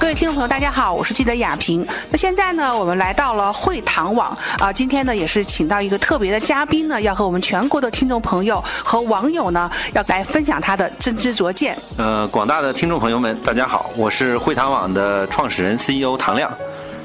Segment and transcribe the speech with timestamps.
[0.00, 1.86] 各位听众朋友，大家好，我是记者雅萍。
[2.10, 11.76] 那现在呢，我们来到了会堂网啊，今天呢也是请到一个特别的嘉宾呢，要和我们全国的听众朋友和网友呢，要来分享他的真知灼见。
[11.98, 16.50] 呃，广大的听众朋友们，大家好，我是会堂网的创始人 CEO 唐亮。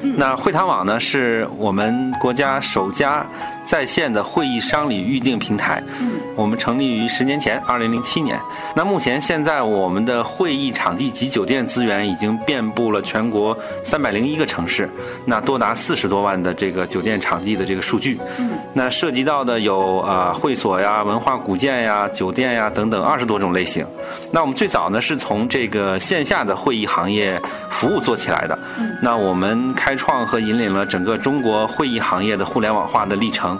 [0.02, 3.26] 那会堂网呢，是我们国家首家
[3.66, 5.82] 在线的会议商旅预订平台。
[6.00, 8.38] 嗯，我们成立于十年前，二零零七年。
[8.74, 14.88] 那目前现在我们的会议场地及酒店资源已经遍布了全国三百零一个城市，
[15.24, 18.18] 那多达四十多万的这个酒店场地的这个数据。
[18.38, 23.84] 嗯，那涉及到的有啊会所呀、文化古建呀、酒店呀等等二十多种类型。
[24.30, 28.58] 那我们最早呢是从这个线下的会议行业服务做起来的。
[28.78, 33.55] 嗯，那我们开创和引领了整个中国会议行业的互联网化的历程。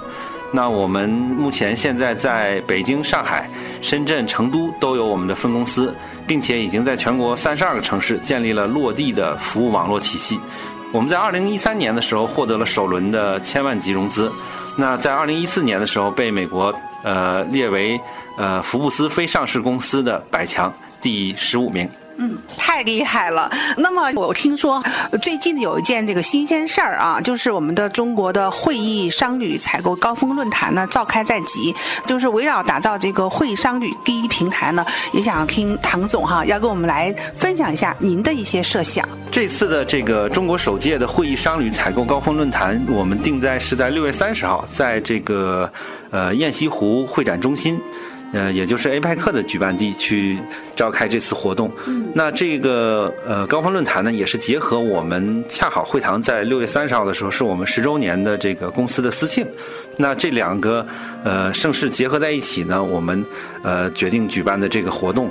[0.53, 3.51] 那我们目前现在在北京、上海、
[3.83, 5.95] 深圳、成都都有我们的分公司，
[6.27, 10.39] 并且已经在全国三十二个城市建立了落地的服务网络体系。
[10.93, 14.33] 我们在二零一三年的时候获得了首轮的千万级融资，
[14.79, 18.01] 那在二零一四年的时候被美国呃列为
[18.39, 21.91] 呃福布斯非上市公司的百强第十五名。
[22.19, 23.51] 嗯，太厉害了。
[23.77, 24.83] 那么我听说
[25.21, 31.75] 最近有一件这个新鲜事儿啊，就是我们的中国的会议商旅采购高峰论坛呢召开在即，
[32.07, 39.07] 就是围绕打造这个会议商旅第一平台呢，也想听唐总哈要跟我们来分享一下您的一些设想。
[39.31, 45.71] 这次的这个中国首届的会议商旅采购高峰论坛，我们定在是在六月三十号，在这个
[46.11, 47.79] 呃雁西湖会展中心。
[48.33, 50.39] 呃，也就是 APEC 的举办地去
[50.75, 51.71] 召开这次活动。
[52.13, 59.47] 那这个呃高峰论坛呢，也是结合我们恰好会堂在六月三十号的时候是我们十周年的这个公司的私庆。
[59.97, 60.87] 那这两个
[61.25, 63.25] 呃盛世结合在一起呢，我们
[63.63, 65.31] 呃决定举办的这个活动。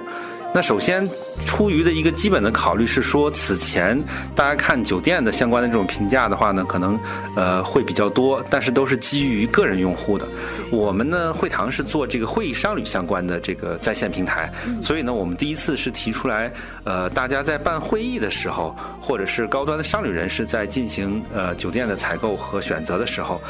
[0.55, 1.05] 那首先，
[1.45, 4.01] 出于的一个基本的考虑是说，此前
[4.33, 6.97] 大家看酒店的相关的这种评价的话呢，可能
[7.35, 10.25] 呃会比较多，但是都是基于个人用户的。
[10.71, 14.49] 我们呢，会堂是做这个会议商旅相关的这个在线平台，
[14.81, 16.49] 所以呢，我们第一次是提出来，
[16.85, 23.41] 呃，大家在办会议的时候，或者是高端的商旅人士在进行呃酒店的采购和选择的时候。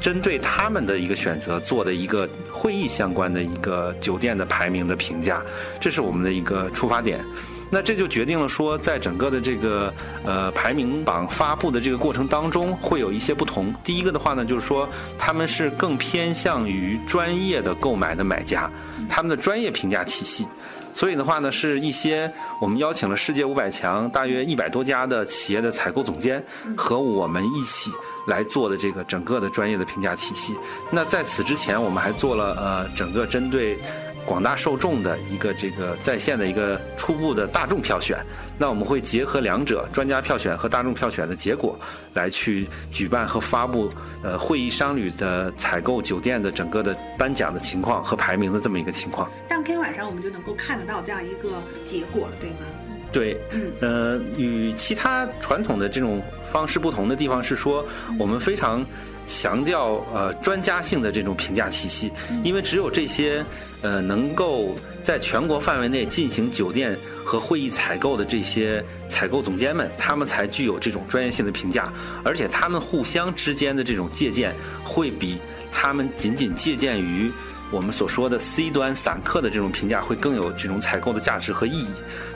[0.00, 5.42] 针对他们的一个选择做的一个会议相关的一个酒店的排名的评价，
[5.80, 7.24] 这是我们的一个出发点。
[7.70, 9.92] 那这就决定了说，在整个的这个
[10.24, 13.74] 呃排名榜发布的这个过程当中，会有一些不同。
[13.84, 14.88] 第一个的话呢，就是说
[15.18, 18.70] 他们是更偏向于专业的购买的买家，
[19.10, 20.46] 他们的专业评价体系。
[20.94, 26.42] 所以的话呢，是一些我们邀请了世界五百强大约一百多家的企业的采购总监
[26.74, 27.90] 和我们一起
[28.28, 30.54] 来做的这个整个的专业的评价体系。
[30.90, 33.78] 那在此之前，我们还做了呃整个针对
[34.26, 38.18] 广大受众的一个这个在线的一个初步的大众票选。
[38.58, 41.78] 那我们会结合两者，专家票选和大众票选的结果，
[42.12, 43.90] 来去举办和发布
[44.22, 49.30] 呃会议商旅的采购酒店的整个的颁奖的情况和排名的这么一个情况。
[49.48, 52.66] 当天晚上我们就能够看得到这样一个结果了，对吗？
[53.10, 57.84] 对，嗯，呃，与其他传统的这种方式不同的地方是说，
[58.18, 58.84] 我们非常
[59.26, 62.12] 强调呃专家性的这种评价体系，
[62.44, 63.44] 因为只有这些
[63.80, 71.90] 呃能够在全国范围内进行酒店和会议采购的这些采购总监们，他们才具有这种专业性的评价，
[72.22, 74.54] 而且他们互相之间的这种借鉴，
[74.84, 75.38] 会比
[75.72, 77.32] 他们仅仅借鉴于。
[77.70, 81.88] 我们所说的 C 端散客的这种评价会更有这种采购的价值和意义。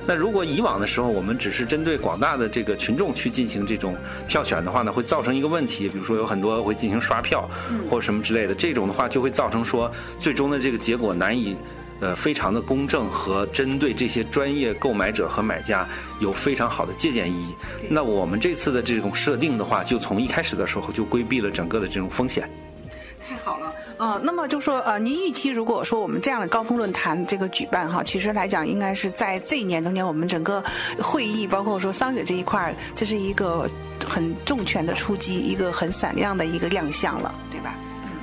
[0.06, 7.48] 那如果以往的时候，我们只是针对广大的这个群众去进行这种票选的话呢，会造成一个问题，比如说有很多会进行刷票
[7.88, 11.56] 或者什么之类的，这种的话就会造成说最终的这个结果难以
[12.00, 15.88] 呃非常的公正和针对这些专业购买者和买家
[16.20, 17.54] 有非常好的借鉴意义。
[17.88, 22.50] 那我们这次的这种设定的话，就从一开始的时候就规避了整个的这种风险。
[23.24, 23.71] 太好了，
[24.02, 30.60] 呃，那么就说，呃，您预期如果说我们这样的高峰论坛这个举办哈，其实来讲应该是在这一年中间，我们整个
[30.98, 33.70] 会议包括说商业这一块，这是一个
[34.04, 37.76] 很重拳的出击，一个很闪亮的一个亮相了，对吧？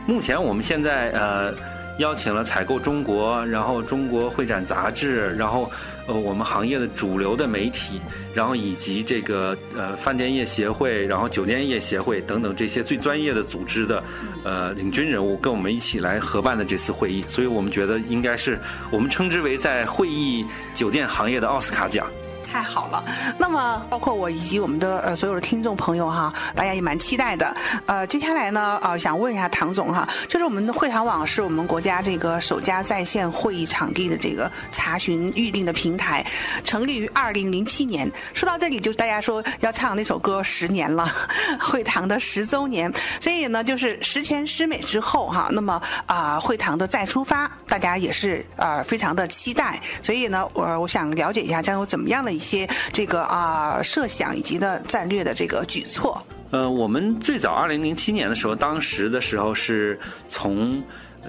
[0.06, 1.54] 目前我们现在呃。
[2.00, 5.70] 邀请了采购中国，然后中国会展杂志，然后
[6.10, 8.02] 呃我们行业的主流的媒体，
[8.34, 14.04] 然后以及这个呃饭店业协会，然后酒店业协会等等这些最专业的组织的
[14.44, 18.58] 呃领军人物跟我们一起来合办的这次会议，所以我们觉得应该是
[18.90, 22.08] 我们称之为在会议酒店行业的奥斯卡奖。
[22.52, 23.04] 太好了，
[23.38, 27.56] 那么包括我以及我们的呃所有的听众朋友哈，大家也蛮期待的。
[27.86, 36.26] 呃，接下来呢，呃，想问一下唐总哈，就是我们的会谈网是我们国家这个首家在线会议场地的这个查询预定的平台，
[36.64, 38.12] 成立于二零零七年。
[38.34, 41.08] 说到这里，就大家说要唱那首歌十年了，
[41.62, 49.80] 会堂的十周年，所以呢，就是十全十美之后哈，那么啊，会堂的再出发，大家也是呃非常的期待。
[50.02, 56.18] 所以呢，我我想了解一下将有怎么样的一些这个啊设想以及的战略的这个举措。
[56.52, 60.00] 呃，我们最早二零零七年的时候，当时的时候是
[60.30, 60.82] 从。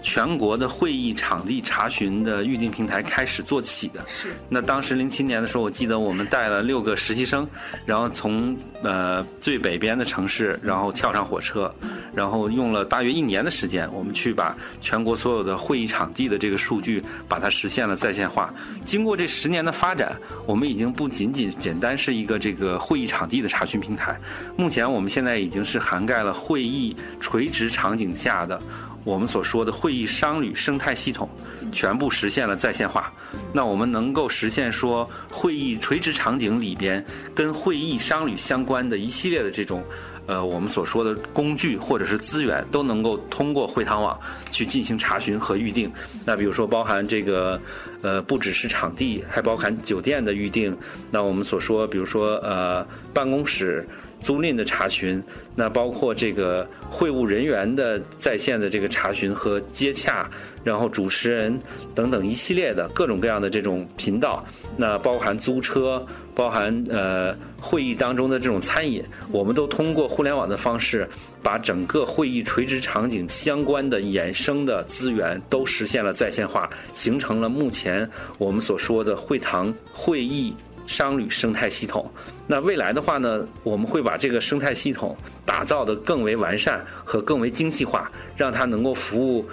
[0.02, 4.00] 全国的会议场地查询的预订平台开始做起的。
[4.06, 4.28] 是。
[4.48, 7.48] 那当时零七年的时候，我记得我们带了六个实习生，
[7.84, 11.72] 然后从呃最北边的城市，然后跳上火车，
[12.14, 18.52] 然后用了大约一年的时间，我们去把全国所有的会议场地的这个数据，把它实现了在线化。
[18.84, 20.16] 经过这十年的发展，
[20.46, 24.18] 我们已经不仅仅简单是一个这个会议场地的查询平台，
[24.56, 28.60] 目前我们现在已经是涵盖了会议垂直场景下的。
[29.04, 31.28] 我们所说的会议商旅生态系统，
[31.72, 33.12] 全部实现了在线化。
[33.52, 37.04] 那我们能够实现说，会议垂直场景里边
[37.34, 39.82] 跟会议商旅相关的一系列的这种，
[40.26, 44.18] 呃，我们所说的工具或者是资源，都能够通过会堂网
[44.50, 45.90] 去进行查询和预定。
[46.24, 47.58] 那比如说，包含这个，
[48.02, 50.76] 呃，不只是场地，还包含酒店的预定。
[51.10, 53.88] 那我们所说，比如说，呃，办公室。
[54.20, 55.22] 租赁的查询，
[55.54, 60.28] 那包括这个会务人员的在线的这个查询和接洽，
[60.62, 61.58] 然后主持人
[61.94, 64.44] 等等一系列的各种各样的这种频道，
[64.76, 69.02] 那包含租车，包含呃会议当中的这种餐饮，
[69.32, 71.08] 我们都通过互联网的方式，
[71.42, 78.08] 把整个会议垂直场景相关的衍生的资源都实现了在线化，形成了目前
[78.38, 80.54] 我们所说的会堂会议。
[80.90, 82.10] 商旅生态系统，
[82.48, 85.16] 那未来的话呢，我们会把这个生态系统
[85.46, 89.48] 打造的更为完善和更为精细化，让它能够服务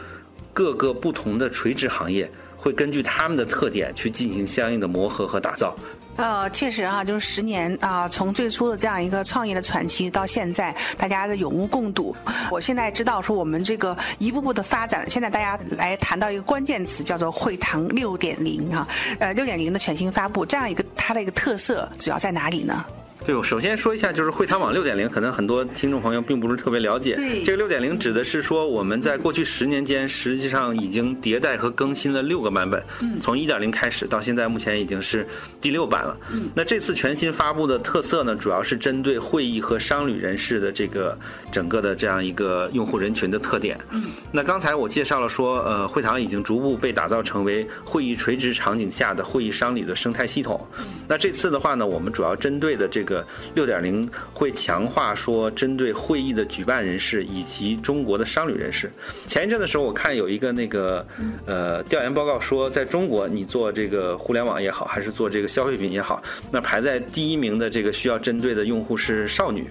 [0.52, 5.76] 各个不同的垂直行业，会根据他们的特点去进行相应的磨合和打造。
[6.18, 12.16] 呃，确实哈，就是十年啊，从最初的这样一个创业的传奇到现在，大家的有目共睹。
[12.52, 18.88] 我现在知道说我们这个一步步的发展，现在大家来谈到一个关键词，叫做会堂六点零哈，
[19.20, 22.84] 呃，六点零的全新发布，这样一个它的一个特色主要在哪里呢？
[23.28, 27.14] 对，我首先说一下，就是会谈网六点零，可能很多听众朋友并不是特别了解。
[27.18, 32.82] 对，这个六点零指的是说，我们在过去十年间，实际上已经迭代和更新了六个版本。
[33.02, 35.28] 嗯，从一点零开始到现在，目前已经是
[35.60, 36.18] 第六版了。
[36.32, 41.20] 嗯，那这次全新发布的特色呢，主要是针对会议和商旅人士的这个
[41.52, 43.78] 整个的这样一个用户人群的特点。
[43.92, 50.66] 嗯，那刚才我介绍了说，呃，会堂已经逐步被打造成为会议垂直场景下的会议商旅的生态系统。
[51.10, 53.17] 那这次的话呢，我们主要针对的这个。
[53.54, 58.92] 六点零会强化说，针对会议的举办人士以及中国的商旅人士。
[59.28, 61.06] 前一阵的时候，我看有一个那个
[61.46, 66.22] 呃调研报告说，在中国你做这个互联网也好，还是做这个消费品也好，
[66.52, 69.66] 那排在第一名的这个需要针对的用户是少女，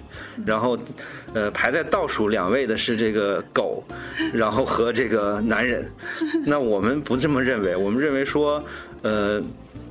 [0.45, 0.79] 然后
[1.35, 3.83] 呃排在倒数两位的是这个狗，
[4.33, 5.91] 然后和这个男人。
[6.47, 8.63] 那我们不这么认为，我们认为说
[9.03, 9.43] 呃。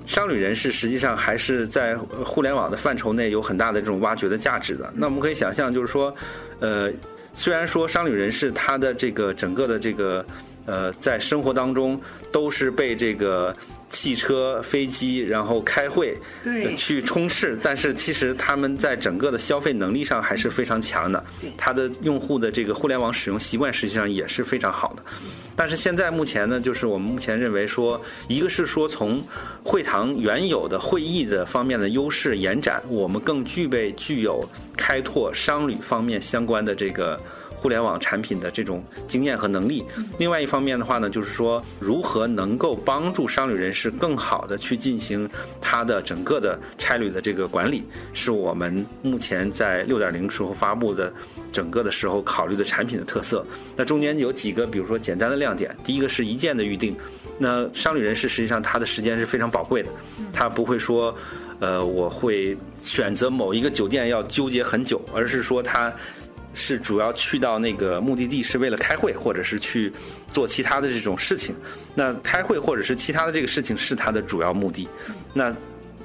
[0.06, 4.92] 商旅人士实际上还是在互联网的范畴内有很大的这种挖掘的价值的。
[4.96, 6.16] 那我们可以想象，就是说，
[6.60, 6.92] 呃，
[7.34, 10.26] 虽然说商旅人士他的这个整个的这个
[10.66, 12.00] 呃，在生活当中
[12.32, 13.56] 都是被这个。
[13.90, 21.24] 汽车、飞机，然后开会，对，去充斥，但是其实他们在整个的消费能力上还是非常强的。
[21.40, 25.04] 对，他的用户的这个互联网使用习惯实际上也是非常好的。
[25.56, 29.22] 但是现在目前呢，就是我们目前认为说，一个是说从
[29.64, 34.44] 会堂原有的会议的方面的优势延展，我们更具备具有
[34.76, 37.20] 开拓商旅方面相关的这个。
[37.66, 39.84] 互联网产品的这种经验和能力，
[40.20, 45.28] 另外一方面的话呢，就是说如何能够帮助商旅人士更好的去进行
[45.60, 51.12] 他的整个的差旅的这个管理，是我们目前在六点零时候发布的
[51.52, 53.44] 整个的时候考虑的产品的特色。
[53.76, 56.96] 那中间有几个，比如说简单的亮点，第一个是一键的预定。
[57.40, 59.90] 那商旅人士实际上他的时间是非常宝贵的，
[60.32, 61.18] 他不会说，
[61.60, 65.92] 呃，我会选择某一个酒店要纠结很久，而是说他。
[66.56, 69.92] 是主要去到那个目的地是为了开会，或者是去
[70.32, 71.56] 做其他的这种事情。
[71.94, 74.88] 那开会或者是其他的这个事情是他的主要目的。
[75.34, 75.54] 那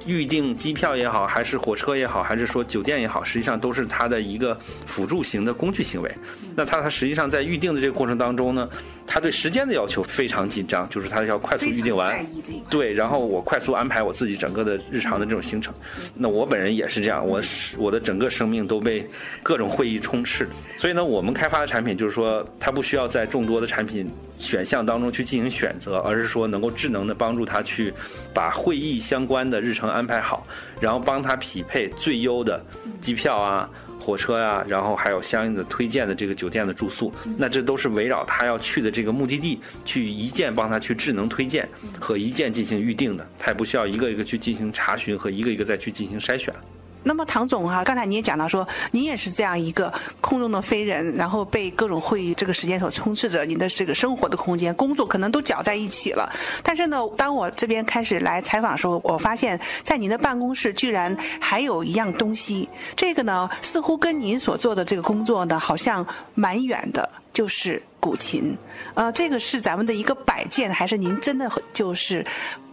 [0.05, 6.11] 预订机票也好，还是火车也好，还是说酒店也好，实际上都是它的一个辅助型的工具行为。
[6.55, 8.69] 那它它实际上在预定的这个过程当中呢，
[9.07, 12.25] 它对时间的要求非常紧张，就是它要快速预定完，
[12.69, 15.73] 对，然后我快速安排我自己整个的日常的这种行程。
[16.15, 17.41] 那我本人也是这样，我
[17.77, 19.07] 我的整个生命都被
[19.41, 20.47] 各种会议充斥。
[20.77, 24.11] 所以呢，我们开发的产品就是说，它不需要在众多的产品
[24.41, 27.93] 选项当中去进行选择，而是说能够智能的帮助他去
[28.33, 30.45] 把会议相关的日程安排好，
[30.81, 32.61] 然后帮他匹配最优的
[32.99, 33.69] 机票啊。
[34.03, 41.69] 火车呀，然后还有相应的推荐的这个酒店的住宿，那这都是围绕他要去的这个目的地去一键帮他去智能推荐
[41.99, 46.51] 和一键进行预定的，他也不需要一个一个去进行查询和一个一个再去进行筛选。
[47.03, 56.31] 那么唐总哈，刚才你也讲到说，你也是这样一个空中的飞人，然后被各种会议这个时间所充斥着，你的这个生活的空间、工作可能都搅在一起了。
[56.61, 66.05] 但是呢，当我这边开始来采访的时候，我发现，在您的办公室居然还有一样东西，这个呢，似乎跟您所做的这个工作呢，好像
[66.35, 68.55] 蛮远的，就是古琴。
[68.93, 72.25] 呃，这个是咱们的一个摆件，还是您真的就是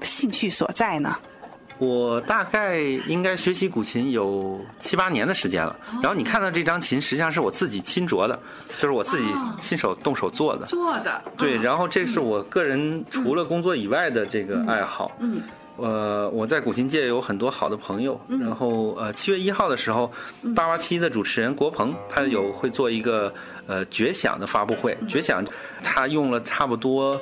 [0.02, 1.16] 兴趣所在呢？
[1.78, 8.38] 我大概应该学习古琴有七八年的时间了，然后你看到这张琴，实际上是我自己亲琢的，
[8.78, 9.24] 就是我自己
[9.60, 10.66] 亲手动手做的。
[10.66, 11.22] 做的。
[11.36, 15.12] 对，然后这是我个人除了工作以外的这个爱好。
[15.20, 15.40] 嗯。
[15.76, 20.10] 呃，我在古琴界有很多好的朋友，然后呃，七月一号的时候，
[20.56, 23.32] 八八七的主持人国鹏，他有会做一个
[23.68, 25.44] 呃绝响的发布会，绝响，
[25.84, 27.16] 他用了差不多。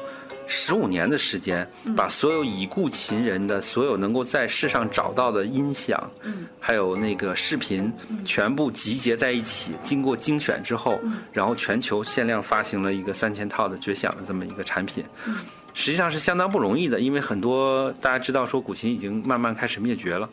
[0.46, 6.08] 十五年的时间，把所有已故琴人的所有能够在世上找到的音响，
[6.60, 7.92] 还有那个视频，
[8.24, 11.00] 全部集结在一起，经过精选之后，
[11.32, 15.04] 然后全球限量发行了一个三千套的绝响的这么一个产品。
[15.74, 20.28] 实际上是相当不容易的，因为很多大家知道说古琴已经慢慢开始灭绝了。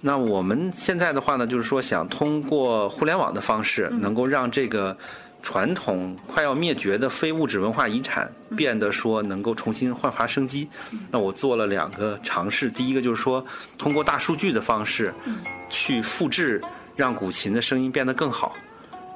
[0.00, 4.96] 那我们现在的话呢，就是说想通过互联网的方式，能够让这个。
[5.42, 10.68] 传统快要灭绝的非物质文化遗产变得说能够重新焕发生机，
[11.10, 12.70] 那我做了两个尝试。
[12.70, 13.44] 第一个就是说，
[13.78, 15.12] 通过大数据的方式
[15.68, 16.62] 去复制，
[16.96, 18.54] 让古琴的声音变得更好。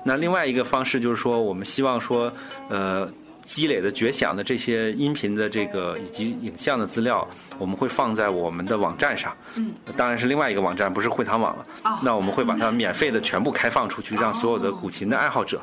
[0.04, 2.32] 那另外一个方式就是说，我们希望说，
[2.68, 3.08] 呃。
[3.44, 7.26] 积累的绝响的这些音频的这个以及影像的资料，
[7.58, 9.36] 我们会放在我们的网站上。
[9.54, 11.66] 嗯，当然是另外一个网站，不是会堂网了。
[11.84, 15.60] 哦，那我们会把它免费的全部开放出去，让所有的古琴的爱好者，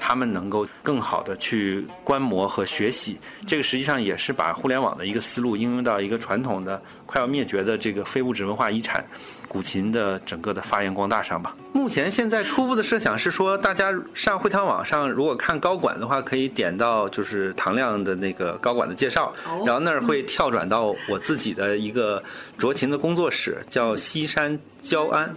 [0.00, 3.18] 他们能够更好的去观摩和学习。
[3.46, 9.04] 这个实际上也是把互联网的一个思路应用到一个传统的快要灭绝的这个非物质文化遗产。
[9.52, 11.54] 古琴的整个的发扬光大上吧。
[11.74, 19.30] 目前现在初步的设想是说，大家上会堂网上如果看高管的话，可以点到就是唐亮的那个高管的介绍，
[19.66, 22.22] 然后那儿会跳转到我自己的一个
[22.58, 25.30] 酌琴的工作室，叫西山焦安。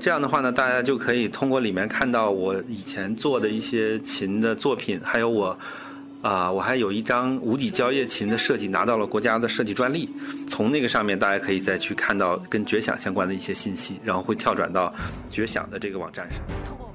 [0.00, 5.54] 这样的话呢，大家就可以通过里面看到我以前做的一些琴的作品，还有我。
[6.20, 10.08] 啊，我还有一张无底交叶琴的设计拿到了国家的设计专利，
[10.48, 14.92] 从那个上面大家可以再去看到跟绝响相关的一些信息，然后会跳转到
[15.30, 16.87] 绝响的这个网站上。